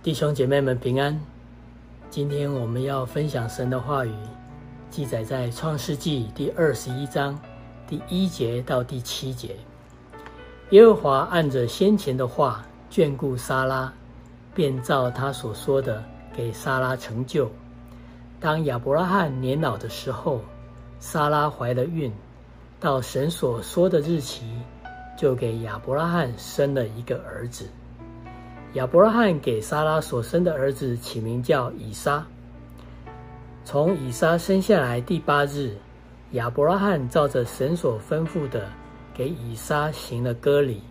[0.00, 1.20] 弟兄姐妹们平安。
[2.08, 4.14] 今天我们要分享神的话语，
[4.92, 7.36] 记载在创世纪第二十一章
[7.88, 9.56] 第一节到第七节。
[10.70, 13.92] 耶和华按着先前的话眷顾撒拉，
[14.54, 17.50] 便照他所说的给撒拉成就。
[18.38, 20.40] 当亚伯拉罕年老的时候，
[21.00, 22.12] 撒拉怀了孕，
[22.78, 24.44] 到神所说的日期，
[25.18, 27.68] 就给亚伯拉罕生了一个儿子。
[28.74, 32.24] 亚伯拉罕给撒拉所生的儿子起名叫以撒。
[33.64, 35.74] 从以撒生下来第八日，
[36.32, 38.68] 亚伯拉罕照着神所吩咐的，
[39.14, 40.82] 给以撒行了割礼。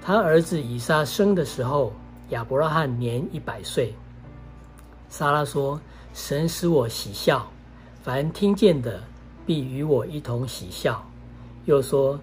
[0.00, 1.92] 他儿子以撒生的时候，
[2.30, 3.94] 亚伯拉罕年一百岁。
[5.10, 5.78] 撒拉说
[6.14, 7.46] ：“神使我喜笑，
[8.02, 9.02] 凡听见的
[9.44, 11.06] 必与我一同喜笑。”
[11.66, 12.18] 又说：“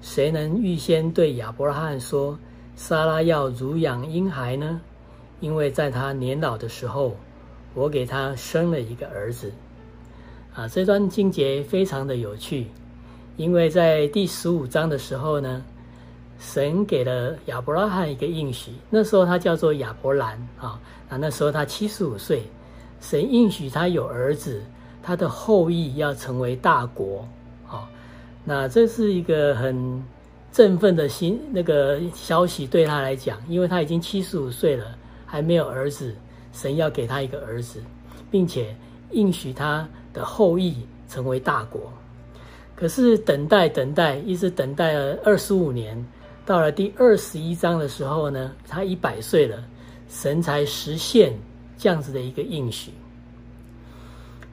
[0.00, 2.38] 谁能预先对亚伯拉罕说？”
[2.74, 4.80] 撒拉要乳养婴孩呢，
[5.40, 7.14] 因为在他年老的时候，
[7.74, 9.52] 我给他生了一个儿子。
[10.54, 12.66] 啊，这段经节非常的有趣，
[13.36, 15.62] 因为在第十五章的时候呢，
[16.38, 22.42] 神给了亚伯拉罕一个应许，那时候他叫做亚伯兰啊，那那时候他七十五岁，
[23.00, 24.62] 神应许他有儿子，
[25.02, 27.28] 他的后裔要成为大国。
[27.68, 27.88] 啊，
[28.44, 30.02] 那这是一个很。
[30.52, 34.94] 振奋的心，那个消息对他来讲，因为他已经七十五岁了，
[35.24, 36.14] 还没有儿子，
[36.52, 37.82] 神要给他一个儿子，
[38.30, 38.76] 并且
[39.12, 41.90] 应许他的后裔成为大国。
[42.76, 46.06] 可是等待等待，一直等待了二十五年，
[46.44, 49.64] 到了第二十一章的时候呢，他一百岁了，
[50.08, 51.32] 神才实现
[51.78, 52.90] 这样子的一个应许。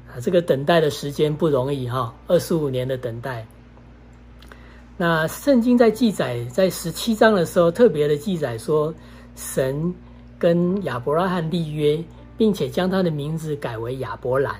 [0.07, 3.45] 啊，这个等待的时间不容易哈，二十五年的等待。
[5.01, 8.93] 那圣经在记载，在十七章的时候，特别的记载说，
[9.33, 9.95] 神
[10.37, 12.03] 跟亚伯拉罕立约，
[12.37, 14.53] 并且将他的名字改为亚伯兰。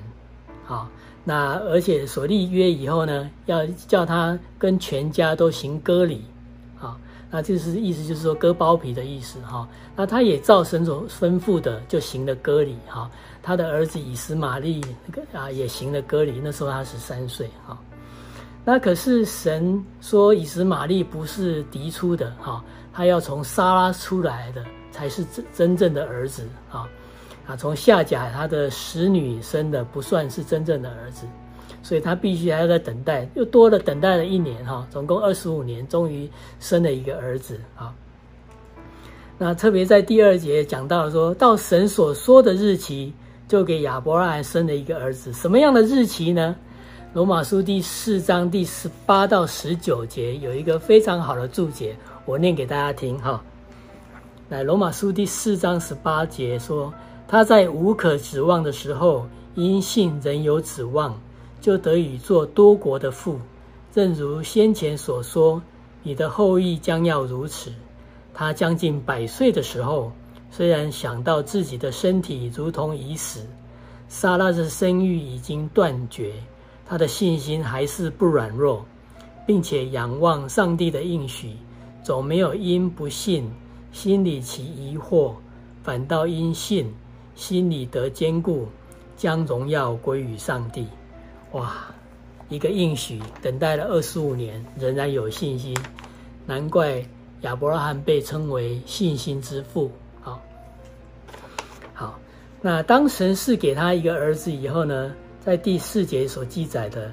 [0.64, 0.88] 好，
[1.24, 6.24] 那而且所立约以后呢，要叫他跟全家都行割礼。
[6.74, 6.98] 好，
[7.30, 9.38] 那就是意思就是说割包皮的意思。
[9.40, 12.78] 哈，那他也照神所吩咐的就行了割礼。
[12.86, 13.10] 哈，
[13.42, 14.80] 他的儿子以实玛利
[15.34, 17.46] 啊也行了割礼，那时候他十三岁。
[17.66, 17.78] 哈。
[18.64, 22.62] 那可是神说以实玛利不是嫡出的哈，
[22.92, 26.88] 他要从撒拉出来的才是真真正的儿子啊
[27.46, 31.26] 啊，从夏甲他的使女生的不算是真正的儿子，
[31.82, 37.92] 所以他必须还要再等待，又多了等待了一年哈，总共二十五年，终于生了一个儿子啊。
[39.38, 43.12] 那特别在第二节讲到说到神所说的日期，
[43.48, 46.54] 就给亚伯拉罕生了一个儿子，什么样的日期呢？
[47.12, 53.42] 罗马书第四章第十八到十九节有一个非常好的注解，我念给大家听哈。
[54.48, 56.94] 来，罗马书第四章十八节说
[57.26, 59.26] ：“他在无可指望的时候，
[59.56, 61.20] 因信仍有指望，
[61.60, 63.40] 就得以做多国的父。
[63.92, 65.60] 正如先前所说，
[66.04, 67.72] 你的后裔将要如此。
[68.32, 70.12] 他将近百岁的时候，
[70.48, 73.44] 虽然想到自己的身体如同已死，
[74.06, 76.32] 撒拉的生育已经断绝。”
[76.90, 78.84] 他的信心还是不软弱，
[79.46, 81.52] 并且仰望上帝的应许，
[82.02, 83.48] 总没有因不信
[83.92, 85.34] 心里起疑惑，
[85.84, 86.92] 反倒因信
[87.36, 88.66] 心里得坚固，
[89.16, 90.88] 将荣耀归于上帝。
[91.52, 91.76] 哇，
[92.48, 95.78] 一个应许等待了二十五年，仍然有信心，
[96.44, 97.06] 难怪
[97.42, 99.92] 亚伯拉罕被称为信心之父。
[100.20, 100.42] 好，
[101.94, 102.18] 好，
[102.60, 105.14] 那当神赐给他一个儿子以后呢？
[105.44, 107.10] 在第四节所记载的，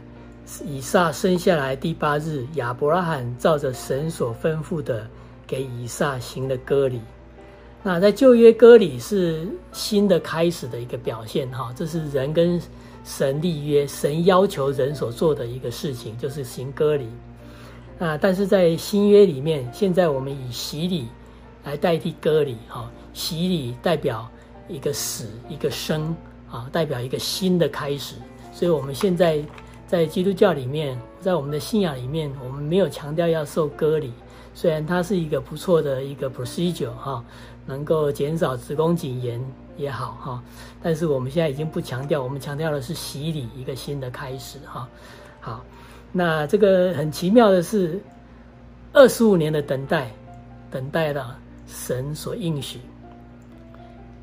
[0.65, 5.07] 以撒生下来第八日，亚伯拉罕照着神所吩咐的，
[5.47, 6.99] 给以撒行了割礼。
[7.83, 12.61] 那在旧约割礼是新的开始的一个表现，哈，这是人跟
[13.05, 17.07] 神立约，神要求人所做的一个事情，就是行割礼。
[17.97, 21.07] 那但是在新约里面，现在我们以洗礼
[21.63, 24.29] 来代替割礼，哈，洗礼代表
[24.67, 26.13] 一个死，一个生。
[26.49, 28.15] 啊，代表一个新的开始，
[28.53, 29.43] 所以我们现在
[29.85, 34.13] 在基督教里面，在我们的信仰里面，我们没有强调要受割礼，
[34.53, 37.23] 虽然它是一个不错的一个 procedure 哈，
[37.65, 39.43] 能够减少子宫颈炎
[39.75, 40.43] 也好哈，
[40.81, 44.87] 但是我们现在已经不强调，我们强调的是洗礼，一个新的开始哈。
[45.41, 45.63] 好，
[46.11, 47.99] 那这个很奇妙的是，
[48.93, 50.11] 二十五年的等待，
[50.71, 52.79] 等待了神所应许，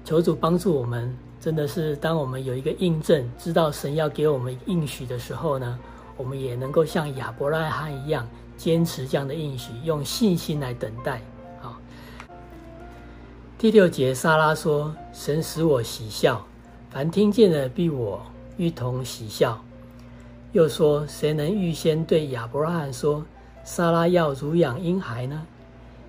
[0.05, 1.15] 求主帮助我们。
[1.45, 5.79] 真的是，当我们有一个印证，知道神要给我们应许的时候呢，
[6.17, 8.27] 我们也能够像亚伯拉罕一样
[8.57, 11.21] 坚持这样的应许，用信心来等待。
[11.61, 11.77] 好，
[13.59, 16.43] 第六节，撒拉说：“神使我喜笑，
[16.89, 18.23] 凡听见的必我
[18.57, 19.63] 一同喜笑。”
[20.53, 23.23] 又说：“谁能预先对亚伯拉罕说，
[23.65, 25.47] 撒拉要乳养婴孩呢？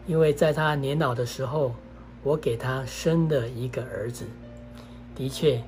[0.08, 1.76] 因为在他年老的时候，
[2.24, 4.26] 我给他生了一个儿子。”
[5.16, 5.64] 的确，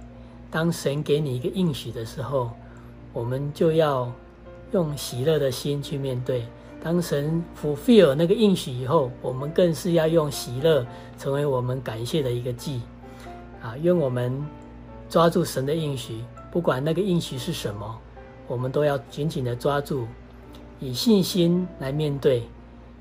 [0.51, 2.51] 当神给你一个应许的时候，
[3.13, 4.11] 我们就要
[4.71, 6.45] 用喜乐的心去面对。
[6.83, 10.85] 当神 fulfill 那个应许以后，我们更是要用喜乐
[11.17, 12.81] 成为我们感谢的一个祭。
[13.61, 14.45] 啊，愿我们
[15.09, 17.97] 抓住神的应许，不管那个应许是什么。
[18.47, 20.05] 我们都要紧紧的抓住，
[20.79, 22.43] 以信心来面对，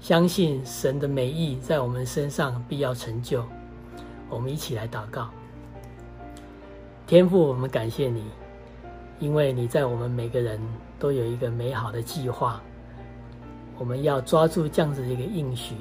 [0.00, 3.44] 相信神的美意在我们身上必要成就。
[4.28, 5.28] 我们一起来祷告，
[7.06, 8.24] 天父，我们感谢你，
[9.20, 10.60] 因为你在我们每个人
[10.98, 12.60] 都有一个美好的计划。
[13.78, 15.76] 我们要抓住这样子的一个应许，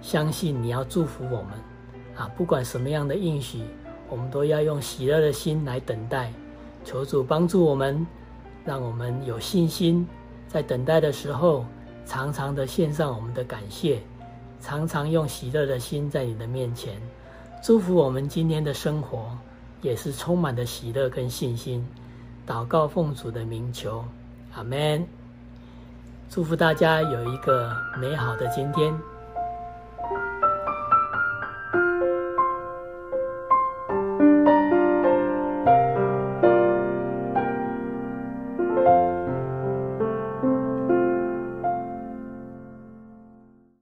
[0.00, 1.48] 相信你要祝福我们。
[2.16, 3.60] 啊，不管什么样的应许，
[4.08, 6.32] 我们都要用喜乐的心来等待，
[6.86, 8.06] 求主帮助我们。
[8.64, 10.06] 让我们有信心，
[10.48, 11.66] 在等待的时候，
[12.06, 14.00] 常常的献上我们的感谢，
[14.58, 16.94] 常常用喜乐的心在你的面前，
[17.62, 19.36] 祝福我们今天的生活，
[19.82, 21.86] 也是充满的喜乐跟信心。
[22.46, 24.02] 祷告奉主的名求，
[24.54, 25.06] 阿门。
[26.30, 29.11] 祝福大家有一个美好的今天。